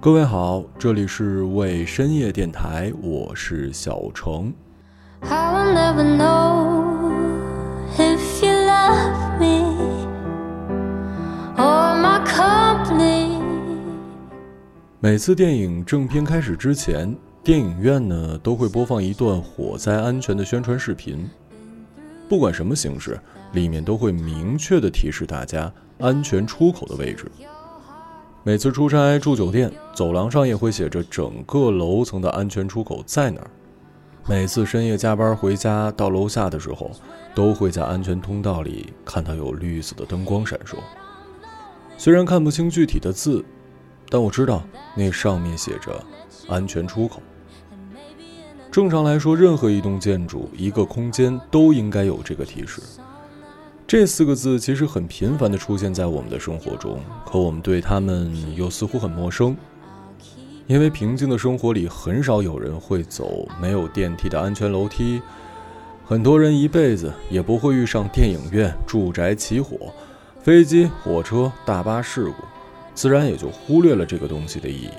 [0.00, 4.54] 各位好，这里是为深夜电台，我是小程。
[15.00, 17.12] 每次电影正片开始之前，
[17.42, 21.28] 电影院呢都会播放一段火灾安全的宣传视频，
[22.28, 23.18] 不管什么形式，
[23.52, 27.28] 里面都会明确的提示大家安全出口的位置。
[28.48, 33.50] 每次出差住酒店，走廊上也会写着整个楼层的安全出口在哪儿。
[34.26, 36.90] 每次深夜加班回家到楼下的时候，
[37.34, 40.76] 都会在安全通道里看到有绿色的灯光闪烁。
[41.98, 43.44] 虽然看不清具体的字，
[44.08, 44.62] 但我知道
[44.96, 46.02] 那上面写着
[46.48, 47.20] “安全出口”。
[48.72, 52.80] 正常来说，任何一栋建筑、一个空间都应该有这个提示。
[53.88, 59.56] 这四个字其实很频繁地出现在我们的生活中，可我们对他们又似乎很陌生。
[60.66, 65.22] 因为平静的生活里，很少有人会走没有电梯的安全楼梯，
[66.04, 69.90] 很多人一辈子也不会遇上电影院、住宅起火、
[70.42, 72.44] 飞机、火车、大巴事故，
[72.94, 74.90] 自然也就忽略了这个东西的意义。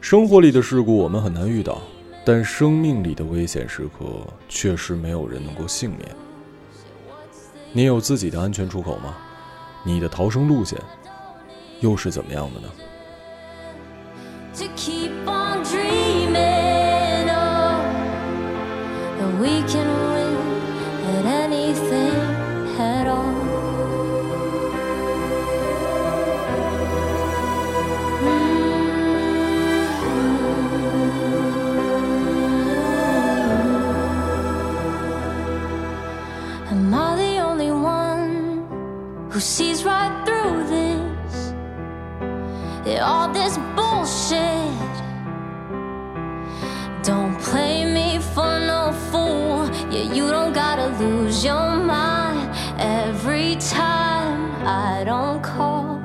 [0.00, 1.82] 生活里的事故我们很难遇到，
[2.24, 6.00] 但生命里的危险时刻，确实没有人能够幸免。
[7.72, 9.16] 你有自己的安全出口吗？
[9.84, 10.78] 你的逃生路线
[11.80, 12.68] 又是怎么样的呢
[39.42, 41.52] ？sees right through this.
[43.00, 44.94] All this bullshit.
[47.02, 49.68] Don't play me for no fool.
[49.90, 56.00] Yeah, you don't gotta lose your mind every time I don't call.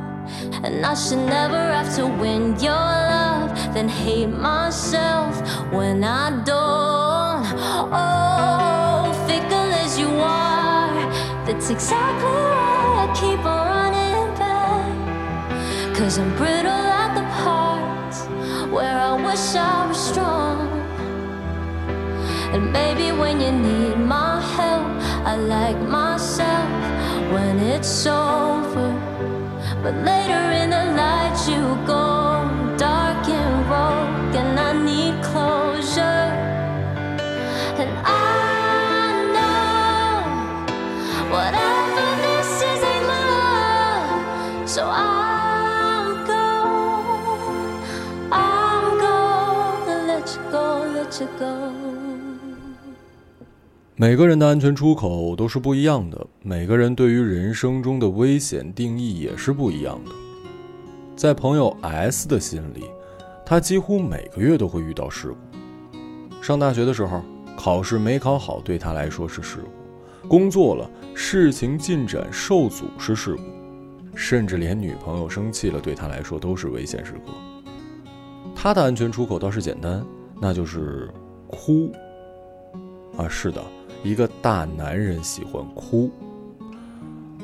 [0.63, 5.34] And I should never have to win your love, then hate myself
[5.72, 7.45] when I don't.
[7.94, 12.56] Oh, fickle as you are, that's exactly
[16.17, 18.25] Cause I'm brittle at the parts
[18.73, 20.67] where I wish I was strong.
[22.53, 24.88] And maybe when you need my help,
[25.28, 26.72] I like myself
[27.31, 28.89] when it's over.
[29.83, 32.49] But later in the light, you go
[32.79, 35.66] dark and and I need closure.
[53.95, 60.11] 每个人的安全出口都是不一样的，每个人对于人生中的危险定义也是不一样的。
[61.16, 62.83] 在朋友 S 的心里，
[63.44, 65.38] 他几乎每个月都会遇到事故。
[66.44, 67.23] 上大学的时候，
[67.57, 69.57] 考试没考好对他来说是事
[70.22, 73.41] 故；工作了，事情进展受阻是事故；
[74.13, 77.34] 甚至连女朋友生气了对他来说都是危险时刻。
[78.55, 80.05] 他的安全出口倒是简单，
[80.41, 81.09] 那就是
[81.47, 81.91] 哭。
[83.17, 83.63] 啊，是的。
[84.03, 86.09] 一个大男人喜欢哭。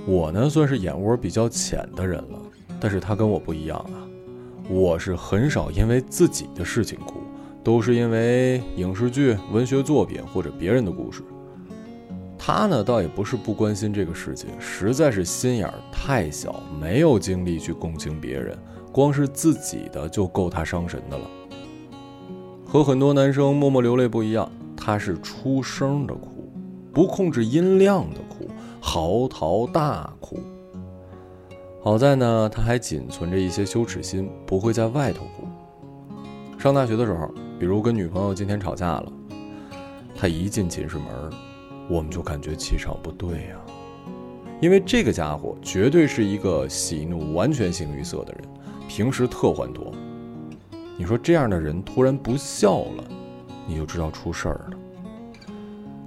[0.06, 2.40] 我呢，算是眼窝比较浅的人了，
[2.80, 4.06] 但是他跟我不一样啊。
[4.70, 7.22] 我是很少因为自己的事情哭，
[7.64, 11.24] 都是因为影视剧、文学作品或者别人的故事。
[12.38, 18.58] 他呢，倒也不是不关心这个世界，实在是心眼儿太小，没有精力去共情别人，
[18.92, 21.26] 光是自己的就够他伤神的了。
[22.74, 26.52] 和很多男生默默流泪不一样，他是出声的哭。
[26.92, 28.50] 不控制音量的哭，
[28.82, 30.40] 嚎啕大哭。
[31.84, 35.48] 好在呢，他还仅存着一些羞耻心，不会在外头哭。
[36.58, 37.30] 上大学的时候，
[37.60, 39.14] 比如跟女朋友今天吵架了，
[40.16, 41.06] 他一进寝室门，
[41.88, 43.58] 我们就感觉气场不对呀，
[44.60, 48.44] 因为这个家伙绝对是一个喜怒完全形于色的人，
[48.88, 49.94] 平时特欢脱。
[50.98, 53.04] 你说这样的人突然不笑了，
[53.68, 54.78] 你就知道出事儿了。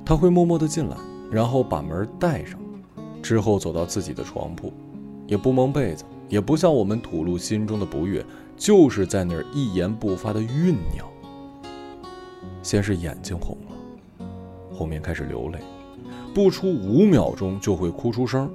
[0.04, 0.96] 他会默默地进来，
[1.30, 2.60] 然后把门带上，
[3.20, 4.72] 之后走到自己的床铺，
[5.26, 8.24] 也不蒙被子，也不向我们吐露心中的不悦，
[8.56, 11.04] 就是在那儿一言不发的酝酿。
[12.62, 14.26] 先是眼睛红了，
[14.72, 15.58] 后面开始流泪，
[16.32, 18.48] 不出五秒钟就会哭出声，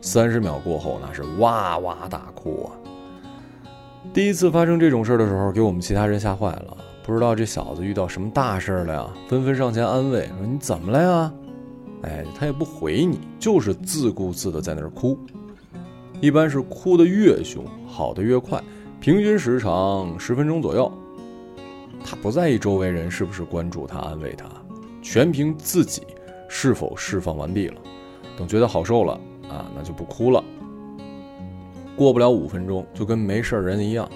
[0.00, 2.68] 三十秒过后那是哇哇大哭啊！
[4.12, 11.32] 第一次发生这种事儿的时候，给我们其他人吓坏了，不知道这小子遇到什么大事了呀，纷纷上前安慰，说你怎么了呀？
[12.02, 15.18] 哎，他也不回你，就是自顾自的在那儿哭。
[16.20, 18.62] 一般是哭得越凶，好的越快，
[19.00, 20.90] 平均时长十分钟左右。
[22.04, 24.46] 他不在意周围人是不是关注他、安慰他，
[25.02, 26.02] 全凭自己
[26.48, 27.76] 是否释放完毕了。
[28.36, 29.12] 等觉得好受了
[29.48, 30.42] 啊，那就不哭了。
[31.98, 34.08] 过不了五分钟，就跟没事人一样。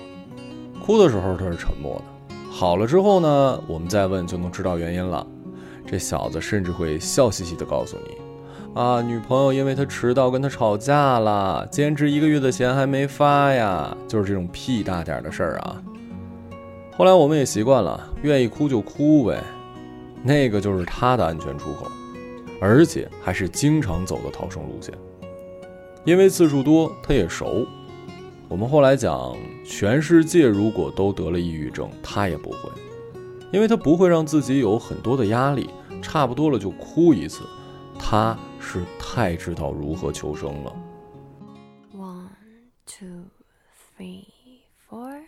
[0.81, 5.27] 哭的时候他是沉默的，好了之后呢，我们再问就能知道原因了。
[5.85, 8.17] 这小子甚至会笑嘻嘻地告诉你
[8.81, 15.83] ：“啊，女朋友因为他迟到跟他吵架了，兼职一个月的钱还没发呀。”就是这种屁大点的事儿啊。
[16.97, 19.43] 后来我们也习惯了，愿意哭就哭呗，
[20.23, 21.91] 那个就是他的安全出口，
[22.61, 24.95] 而且还是经常走的逃生路线，
[26.05, 27.65] 因为次数多，他也熟。
[28.49, 32.71] 我们后来讲，全世界如果都得了抑郁症，他也不会，
[33.53, 35.71] 因为他不会让自己有很多的压力，
[36.03, 37.45] 差不多了就哭一次，
[37.99, 40.75] 他是太知道如何求生了。
[41.95, 42.29] One,
[42.85, 43.31] two,
[43.97, 44.25] three,
[44.91, 45.23] four.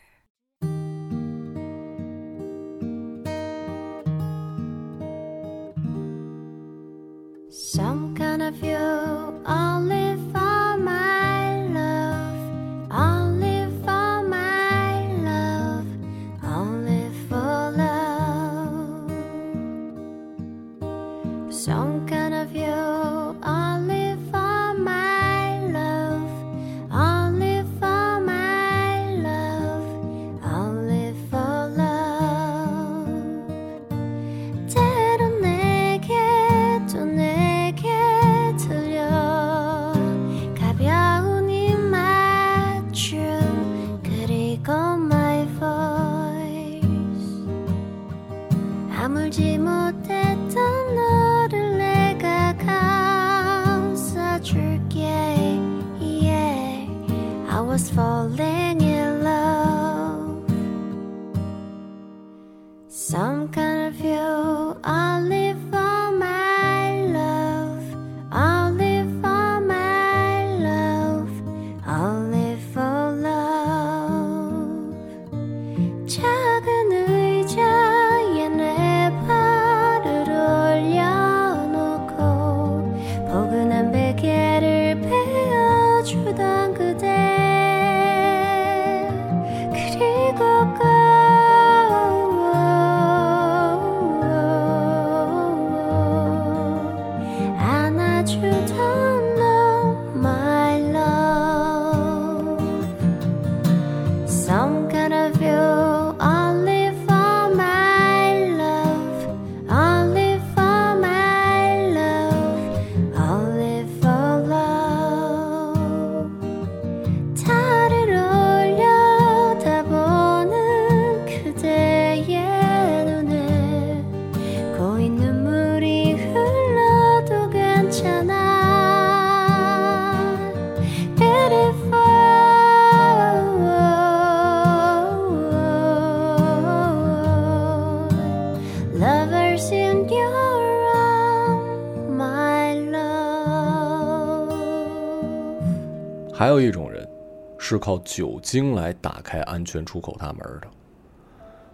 [147.84, 150.67] 靠酒精来打开安全出口大门的。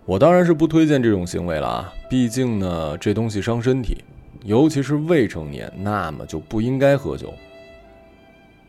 [0.04, 4.02] 我当然是不推荐这种行为了啊，毕竟呢，这东西伤身体，
[4.42, 7.32] 尤其是未成年，那么就不应该喝酒。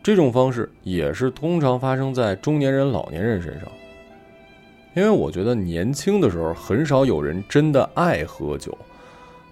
[0.04, 3.68] 这种方式也是通常发生在中年人、老年人身上，
[4.94, 8.76] 因为我觉得年轻的时候很少有人真的爱喝酒，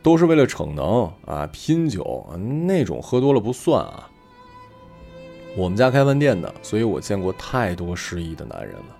[0.00, 2.24] 都是为了逞能啊、拼酒，
[2.66, 4.09] 那种喝多了不算啊。
[5.56, 8.96] 我们家开饭店的，所以我见过太多失意的男人了。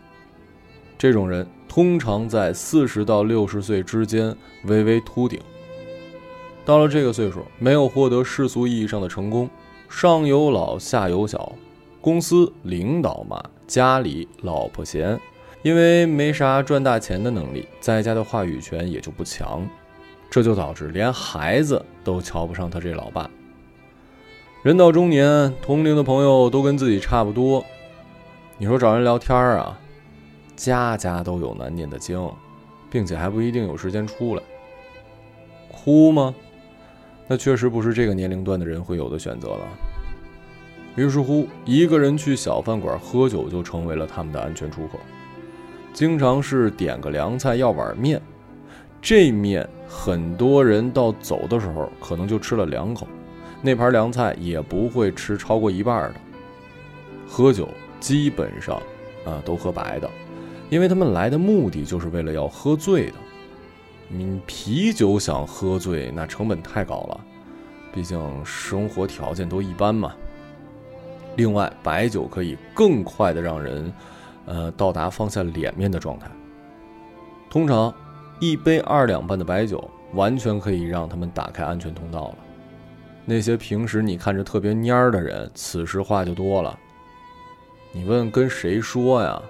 [0.99, 5.41] 这种人通常在四十到六十岁之间微微秃顶。
[6.65, 9.49] 到了这个岁数，没有获得世俗意义上的成功，
[9.89, 11.53] 上有老下有小，
[12.01, 15.19] 公司领导骂，家里老婆嫌，
[15.63, 19.67] 因为没啥赚大钱的能力，在家的话语权也就不强，
[20.29, 23.31] 这就导致连孩子都瞧不上他这老爸。
[24.63, 27.65] 人到中年，同龄的朋友都跟自己差不多，
[28.59, 29.81] 你说找人聊天啊，
[30.55, 32.31] 家家都有难念的经，
[32.91, 34.43] 并且还不一定有时间出来。
[35.73, 36.35] 哭吗？
[37.27, 39.61] 那确实不是这个年龄段的人会有的选择了。
[40.95, 45.01] 于是乎，一个人去小饭馆喝酒就成为了他们的安全出口。
[45.95, 48.21] 经常是点个凉菜要碗面，
[49.01, 53.07] 这面很多人到走的时候可能就吃了两口，
[53.63, 56.21] 那盘凉菜也不会吃超过一半的。
[57.29, 57.69] 喝酒
[58.01, 58.77] 基本上
[59.25, 60.11] 啊都喝白的，
[60.69, 63.15] 因为他们来的目的就是为了要喝醉的。
[64.09, 67.21] 你啤酒想喝醉，那成本太高了，
[67.93, 70.13] 毕竟生活条件都一般嘛。
[71.37, 73.93] 另外，白酒可以更快的让人，
[74.47, 76.29] 呃，到达放下脸面的状态。
[77.49, 77.95] 通常，
[78.41, 82.37] 一杯二两半的白酒完全可以让他们打开安全通道了。
[83.25, 86.79] 那些平时你看着特别蔫儿的人，此时话就多了。
[87.93, 89.41] 你问跟谁说呀？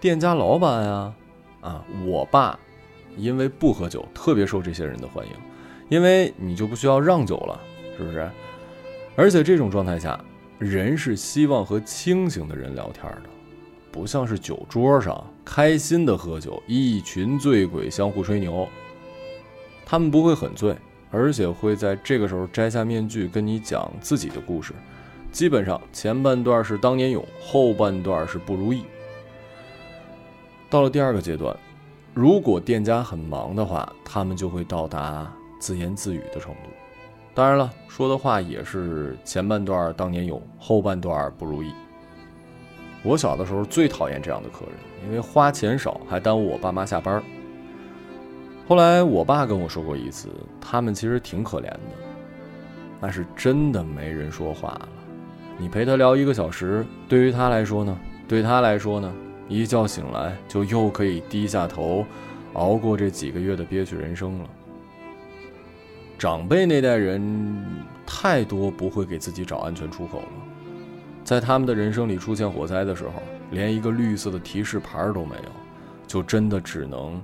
[0.00, 1.14] 店家老板呀？
[1.60, 2.58] 啊，我爸，
[3.16, 5.32] 因为不喝酒，特别受这些人的欢迎，
[5.88, 7.60] 因为你就不需要让酒了，
[7.96, 8.30] 是不是？
[9.16, 10.18] 而且这种状态下。
[10.58, 13.30] 人是希望和清醒的人聊天的，
[13.92, 18.66] 不像是酒桌上开心的喝酒，一群醉鬼相互吹牛。
[19.86, 20.74] 他们不会很醉，
[21.10, 24.72] 而且会在这个时候摘下面具跟你讲自己的故事。
[25.30, 28.84] 基本上前半段是当年勇，后半段是不如意。
[30.70, 31.56] 到了第二个阶段，
[32.14, 36.70] 如果店家很忙的话，他们就会到达自言自语的程度。
[37.34, 41.72] 当然了，说的话也是前半段当年勇，后半段不如意。
[43.02, 44.74] 我小的时候最讨厌这样的客人，
[45.06, 47.22] 因为花钱少，还耽误我爸妈下班。
[48.68, 50.28] 后来我爸跟我说过一次，
[50.60, 51.80] 他们其实挺可怜的，
[53.00, 54.88] 那是真的没人说话了。
[55.56, 57.98] 你陪他聊一个小时，对于他来说呢？
[58.28, 59.10] 对他来说呢？
[59.48, 62.04] 一觉醒来就又可以低下头，
[62.52, 64.44] 熬过这几个月的憋屈人生了。
[66.18, 67.64] 长辈那代人
[68.04, 70.28] 太多不会给自己找安全出口了，
[71.24, 75.50] 在他们的人生里出现火灾的时候，连一个绿色的提示牌都没有，
[76.06, 77.18] 就真的只能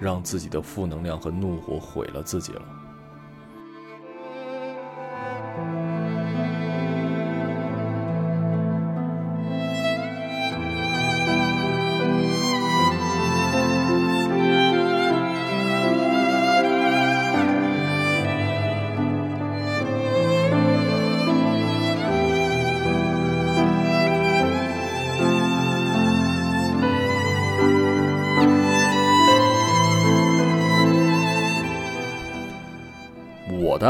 [0.00, 2.79] 让自己的负能量和怒火毁了自己了。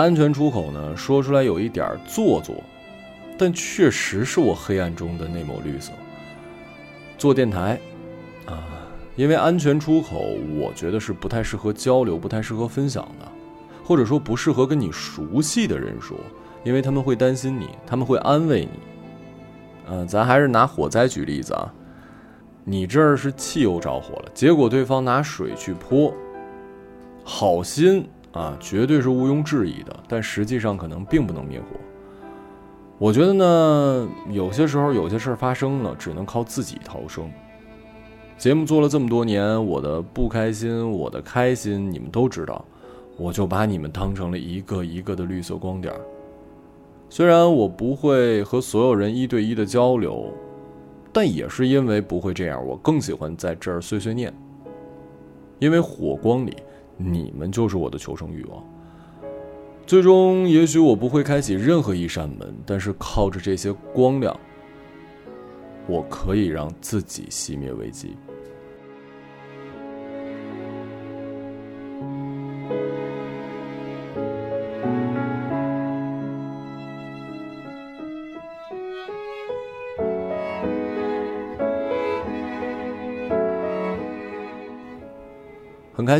[0.00, 0.97] 安全出口呢？
[0.97, 2.57] 说出来有一点做作，
[3.37, 5.92] 但确实是我黑暗中的那抹绿色。
[7.19, 7.78] 做电台，
[8.47, 8.64] 啊，
[9.14, 13.28] 因为安全出口，我觉得是不太适合交流、不太适合分享的，
[13.85, 16.16] 或者说不适合跟你熟悉的人说，
[16.64, 18.71] 因为他们会担心你，他们会安慰你。
[19.90, 21.71] 嗯，咱还是拿火灾举例子啊，
[22.64, 26.14] 你这儿是汽油着火了，结果对方拿水去泼，
[27.23, 28.09] 好心。
[28.32, 31.66] 啊，绝对是毋庸置疑的，但实际上可能并不能灭火。
[32.96, 37.30] 我觉得呢，有些时候有些事儿发生了，只能靠自己逃生。
[38.38, 42.64] 节目做了这么多年，我的不开心，我的开心，你们都知道，
[43.16, 45.92] 我就把你们当成了一个一个的绿色光点。
[47.08, 50.32] 虽然我不会和所有人一对一的交流，
[51.12, 54.32] 但也是因为不会这样，我更喜欢在这儿碎碎念，
[55.58, 56.54] 因为火光里。
[57.02, 58.62] 你们就是我的求生欲望。
[59.87, 64.38] 最终，也许我不会开启任何一扇门，但是靠着这些光亮，
[65.88, 68.16] 我可以让自己熄灭危机。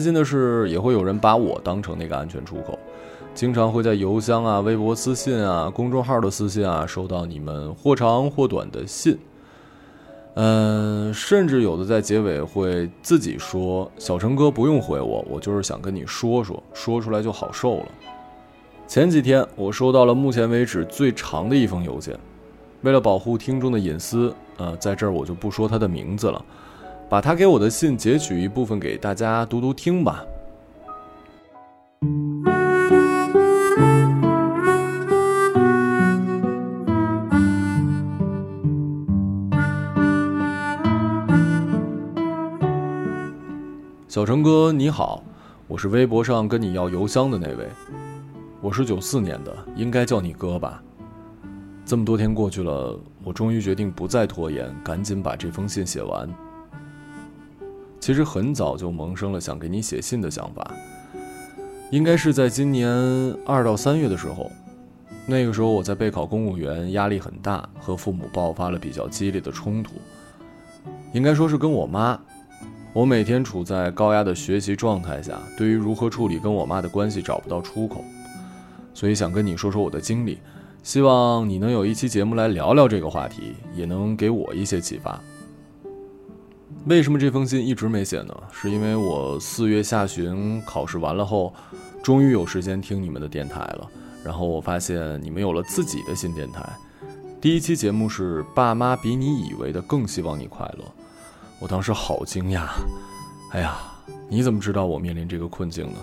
[0.01, 2.79] 开心的是，也会有人把我当成那个安全出口，
[3.35, 9.19] 经常会在邮箱啊、微博私信啊、公众号的私信啊，收到你们或长或短的信。
[10.37, 17.89] 嗯，甚至有的在结尾会自己说：“小陈哥不用回我，我就是想跟你说说，说出来就好受了。”
[18.89, 22.19] 前几天我收到了目前为止最长的一封邮件，
[22.81, 26.43] 为了保护听众的隐私，呃，在这儿我就不说他的名字了。
[27.11, 30.25] 把他给我的信截取一部分给大家读读听吧。
[44.07, 45.21] 小陈哥你好，
[45.67, 47.69] 我是微博上跟你要邮箱的那位，
[48.61, 50.81] 我是九四年的，应该叫你哥吧。
[51.85, 56.29] 这么多天过去了，我终于决定不再拖延，赶紧把这封信写完。
[58.01, 60.75] 其实很早就萌生了想给你写信的想法。
[61.91, 62.89] 应该是在今年
[63.45, 64.51] 二到三月的时候，
[65.27, 69.93] 那个时候我在备考公务员，压力很大，和父母爆发了比较激烈的冲突。
[71.13, 72.19] 应该说是跟我妈，
[72.93, 78.05] 我每天处在高压的学习状态下，对于如何处理跟我妈的关系找不到出口，
[78.95, 80.39] 所以想跟你说说我的经历，
[80.85, 85.21] 希望你能有一期节目来聊聊这个话题，也能给我一些启发。
[86.87, 88.35] 为什么这封信一直没写呢？
[88.51, 91.53] 是因为我四月下旬考试完了后，
[92.03, 93.87] 终于有时间听你们的电台了。
[94.25, 96.67] 然后我发现你们有了自己的新电台，
[97.41, 100.85] 第一期节目是“爸妈比你以为的更希望你快乐”，
[101.61, 102.67] 我当时好惊讶。
[103.53, 103.77] 哎呀，
[104.29, 105.99] 你怎么知道我面临这个困境呢？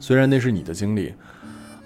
[0.00, 1.14] 虽然那是你的经历，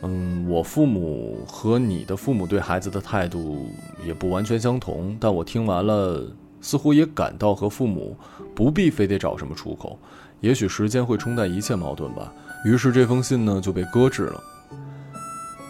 [0.03, 3.67] 嗯，我父母和你的父母对孩子的态度
[4.07, 6.27] 也不完全相同，但我听完了。
[6.65, 8.17] 似乎也感到和父母
[8.55, 9.99] 不必非得找什么出口，
[10.41, 12.33] 也许时间会冲淡一切矛盾吧。
[12.65, 14.43] 于是这封信呢就被搁置了。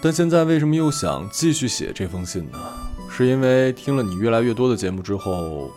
[0.00, 2.58] 但现在为什么又想继续写这封信呢？
[3.10, 5.68] 是因为听了你越来越多的节目之后，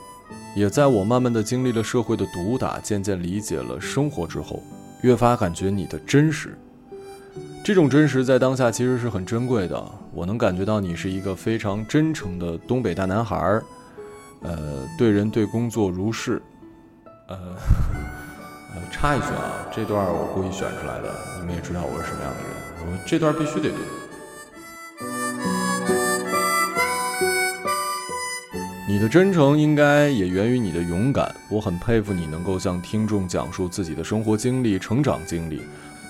[0.56, 4.62] 也在我慢慢的经历了社会的毒打，渐渐理解了生活之后，
[5.02, 6.56] 越发感觉你的真实。
[7.64, 9.84] 这种真实在当下其实是很珍贵的。
[10.14, 13.64] 我能感觉到你是一个非常真诚的东北大男孩儿。
[14.42, 16.42] 呃，对人对工作如是，
[17.28, 17.38] 呃，
[18.76, 22.52] 呃，插一句啊，这段我故意选出来的，你们也知道我是什么样的人，
[22.86, 23.78] 我这段必须得读。
[28.88, 35.62] 你的真诚应该也源于你的勇敢，我很佩服你能够向听众讲述自己的生活经历、成长经历，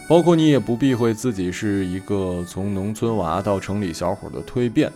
[0.07, 4.91] 包括你也不避讳自己是一个从农村娃到城里小伙的蜕变。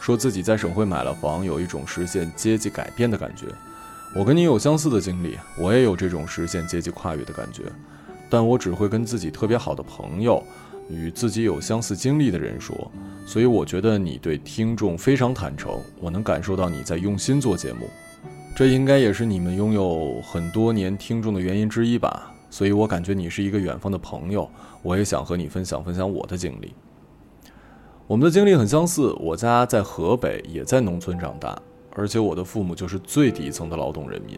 [0.00, 3.46] 说自己在省会买了房，有一种实现阶级改变的感觉。
[4.14, 7.64] 我跟你有相似的经历，我也有这种实现阶级跨越的感觉，
[8.28, 10.42] 但我只会跟自己特别好的朋友，
[10.88, 12.90] 与自己有相似经历的人说。
[13.24, 17.88] 所以我觉得你对听众非常坦诚，我能感受到你在用心做节目，
[18.56, 22.32] 这应该也是你们拥有很多年听众的原因之一吧。
[22.50, 24.50] 所以我感觉你是一个远方的朋友，
[24.82, 26.74] 我也想和你分享分享我的经历。
[28.10, 31.56] 我们的经历很相似，我家在河北，也在农村长大，
[31.94, 34.36] 而且我的父母就是最底层的劳动人民。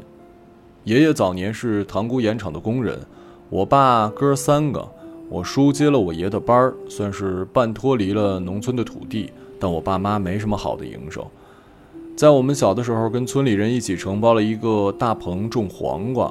[0.85, 3.01] 爷爷早年是塘沽盐场的工人，
[3.49, 4.87] 我爸哥三个，
[5.31, 9.33] 我叔接了我爷的班儿，算是半脱离了农村的土地。
[9.59, 11.25] 但我爸妈没什么好的营生，
[12.15, 16.31] 在我们小的时候，跟村里人一起承包了一个大棚种黄瓜，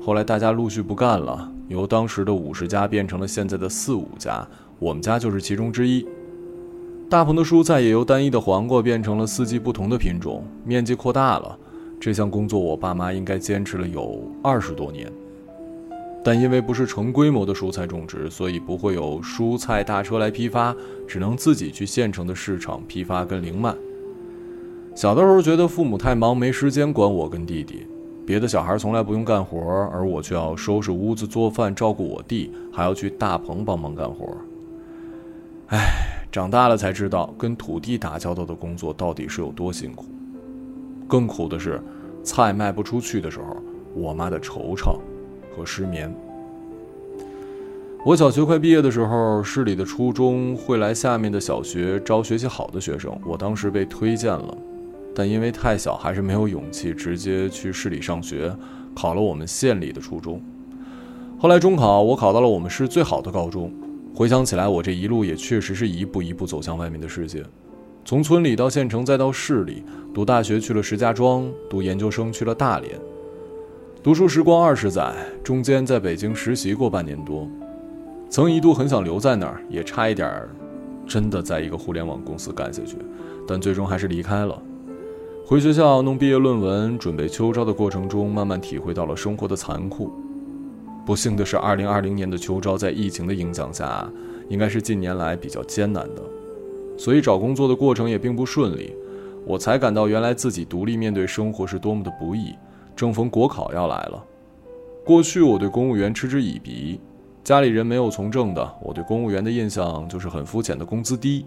[0.00, 4.46] 后来大家陆续不干了，由当时的五十家变成了现在的四五家，
[4.78, 6.06] 我们家就是其中之一。
[7.08, 11.56] 大棚的蔬菜也由单一的黄瓜变成了四季不同的品种，面积扩大了。
[12.00, 15.10] 这项工作我爸妈应该坚持了有二十多年，
[16.24, 20.74] 但因为不是成规模的蔬菜种植，所以不会有蔬菜大车来批发，
[21.06, 23.72] 只能自己去县城的市场批发跟零卖。
[24.96, 27.86] 小的时候觉得父母太忙，没时间管我跟弟弟，
[28.26, 29.60] 别的小孩从来不用干活，
[29.92, 34.36] 而我却要收拾屋子、做饭、照顾我弟，还要去大棚帮忙干活。
[35.68, 36.15] 唉。
[36.36, 40.04] 长大了才知道，跟土地打交道的工作到底是有多辛苦。
[41.08, 41.82] 更苦的是，
[42.22, 43.56] 菜卖不出去的时候，
[43.94, 44.98] 我妈的惆怅
[45.56, 46.14] 和失眠。
[48.04, 54.54] 我小学快毕业的时候，市里的初中会来下面的小学招学习好的学生，我当时被推荐了，
[55.14, 58.54] 但因为太小，还是没有勇气直接去市里上学，
[58.94, 60.38] 考了我们县里的初中。
[61.38, 63.72] 后来中考，我考到了我们市最好的高中。
[64.16, 67.44] 回想起来，我这一路也确实是一步一步走向外面的世界，
[68.02, 69.82] 从村里到县城，再到市里，
[70.14, 72.98] 读大学去了石家庄，读研究生去了大连。
[74.02, 75.12] 读书时光二十载，
[75.44, 77.46] 中间在北京实习过半年多，
[78.30, 80.48] 曾一度很想留在那儿，也差一点儿，
[81.06, 82.96] 真的在一个互联网公司干下去，
[83.46, 84.58] 但最终还是离开了。
[85.44, 90.10] 回学校弄毕业论文，准备秋招的过程中，慢慢体会到了生活的残酷。
[91.06, 94.10] 不幸的是，二零二零年的秋招在疫情的影响下，
[94.48, 96.22] 应该是近年来比较艰难的，
[96.98, 98.92] 所以找工作的过程也并不顺利。
[99.46, 102.52] 我才感到原来自己独立面对生活是多么的不易。
[102.96, 104.20] 正逢国考要来了，
[105.04, 106.98] 过去我对公务员嗤之以鼻，
[107.44, 111.46] 家里人没有从政的，我对公务员的印象就是很肤浅的工资低，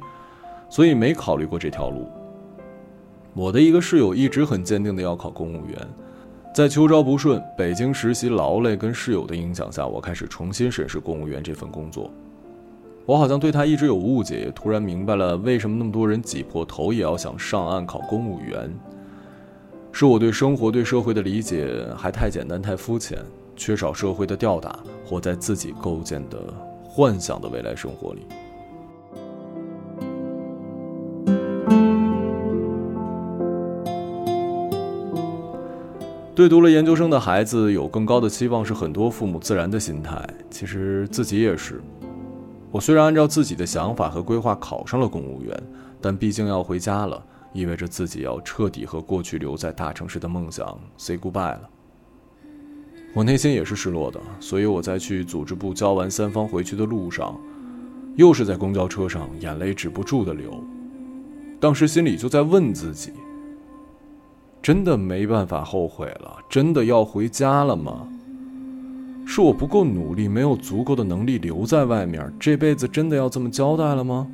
[0.70, 2.08] 所以没考虑过这条路。
[3.34, 5.76] 我的一个室友一直很坚定的要考公务员。
[6.60, 12.12] 在秋招不顺、北京实习劳累跟室友的影响下，我开始重新审视公务员这份工作。
[13.06, 18.70] 我好像对他一直有误解，突然明白了为什么那么多人挤破头也要想上岸考公务员。
[19.94, 23.20] 是我对生活、对社会的理解还太简单、太肤浅，
[23.56, 28.28] 缺少社会的吊打，活在自己构建的幻想的未来生活里。
[36.40, 40.26] 对读了研究生的孩子有更高的期望，是很多父母自然的心态。
[40.50, 41.82] 其实自己也是。
[42.72, 45.64] 我虽然按照自己的想法和规划考上了公务员，
[46.00, 47.22] 但毕竟要回家了，
[47.52, 51.70] 意味着自己要彻底和过去留在大城市的梦想 say goodbye 了。
[53.14, 57.38] 我内心也是失落的，所以我在去组织部交完三方回去的路上，
[58.16, 60.64] 又是在公交车上，眼泪止不住的流。
[61.60, 63.12] 当时心里就在问自己。
[64.62, 68.08] 真的没办法后悔了，真的要回家了吗？
[69.26, 74.28] 是我不够努力，没有足够的能力留在外面，这辈子真的要这么交代了吗？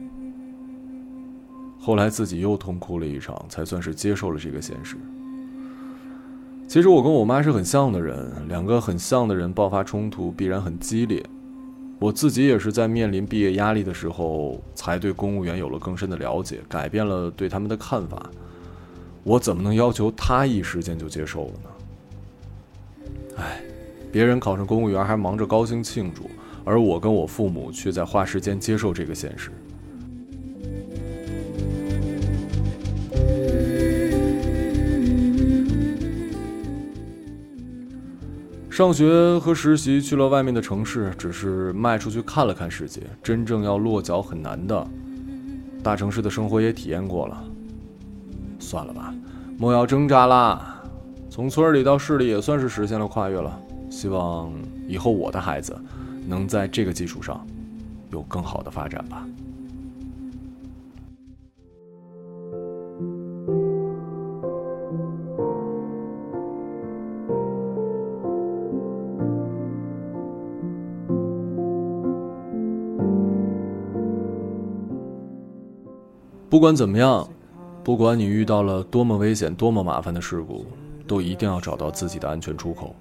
[1.78, 4.96] 后来自己又痛哭了一场，才算是接受了这个现实。
[6.68, 11.24] 其实我跟我妈是很像的人，两个很像的人爆发冲突必然很激烈。
[12.00, 18.30] 我自己也是在面临毕业压力的时候，才对公务员有了更深的了解，改变了对他们的看法。
[19.26, 21.70] 我怎么能要求他一时间就接受了呢？
[23.38, 23.60] 哎，
[24.12, 26.30] 别人考上公务员还忙着高兴庆祝，
[26.64, 29.50] 而我跟我父母却在花时间接受这个现实。
[38.70, 44.88] 上学和实习去了外面的城市，只是迈出去看了看世界，真正要落脚很难的。
[45.82, 47.44] 大城市的生活也体验过了。
[48.66, 49.14] 算了吧，
[49.60, 50.82] 莫要挣扎啦。
[51.30, 53.58] 从村里到市里也算是实现了跨越了。
[53.90, 54.52] 希望
[54.88, 55.78] 以后我的孩子
[56.28, 57.46] 能在这个基础上
[58.12, 59.24] 有更好的发展吧。
[76.50, 77.28] 不管怎么样。
[77.86, 80.66] 不管你遇到了多么危险、多么麻烦的事故，
[81.06, 82.96] 都一定要找到自己的安全出口。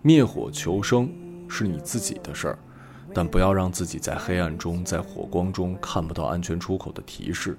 [0.00, 1.06] 灭火求生
[1.50, 2.58] 是你自己的事儿，
[3.12, 7.58] 但不要让自己在黑暗中、在火光中看不到安全出口的提示，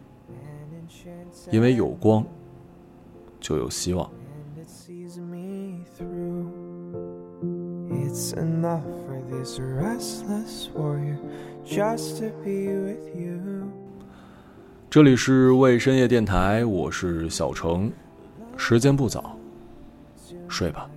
[1.52, 2.26] 因为有光
[3.40, 4.10] 就有希望。
[14.90, 17.92] 这里是为深夜电台，我是小程，
[18.58, 19.38] 时间不早，
[20.48, 20.90] 睡吧。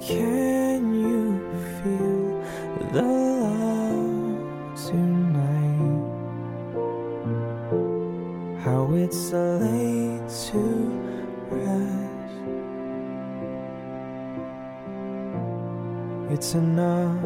[0.00, 1.40] Can you
[1.82, 2.28] feel
[2.78, 4.38] the love
[4.86, 6.04] tonight?
[8.62, 10.62] How it's late to
[11.50, 12.34] rest.
[16.32, 17.22] It's enough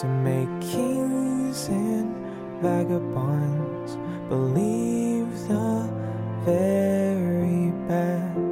[0.00, 2.14] to make kings and
[2.62, 3.96] vagabonds
[4.28, 5.90] believe the
[6.44, 8.47] very best.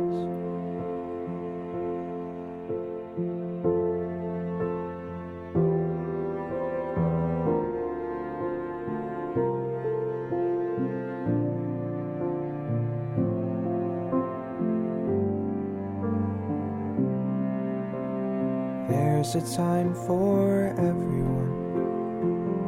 [19.37, 21.53] A time for everyone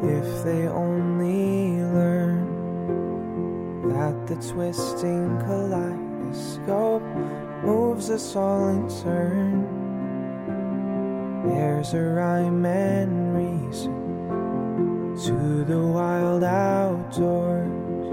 [0.04, 2.44] if they only learn
[3.88, 7.02] that the twisting kaleidoscope
[7.64, 9.64] moves us all in turn.
[11.48, 18.12] There's a rhyme and reason to the wild outdoors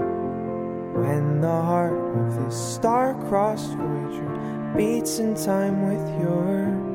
[0.96, 6.85] when the heart of this star-crossed Voyager beats in time with yours.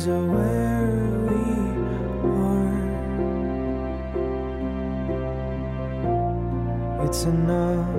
[0.00, 0.88] It's aware
[1.26, 1.42] we
[2.24, 2.70] are
[7.04, 7.92] it's enough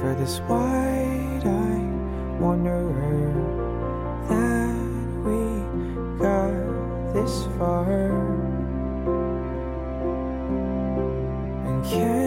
[0.00, 3.34] for this wide-eyed wanderer
[4.30, 4.76] that
[5.26, 5.40] we
[6.18, 6.54] got
[7.12, 8.43] this far.
[11.84, 12.23] cure.